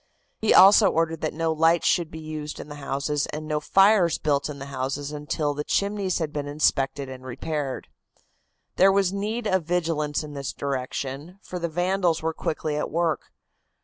[0.41, 4.17] He also ordered that no lights should be used in the houses and no fires
[4.17, 7.87] built in the houses until the chimneys had been inspected and repaired.
[8.77, 13.31] There was need of vigilance in this direction, for the vandals were quickly at work.